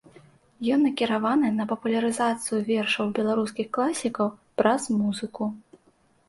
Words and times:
Ён 0.75 0.79
накіраваны 0.85 1.51
на 1.57 1.67
папулярызацыю 1.71 2.59
вершаў 2.71 3.13
беларускіх 3.21 3.67
класікаў 3.79 4.33
праз 4.63 4.83
музыку. 5.05 5.43